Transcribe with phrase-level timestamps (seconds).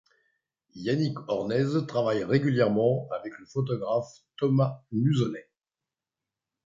[0.73, 5.47] Yannick Hornez travaille régulièrement avec le photographe Thomas Muselet.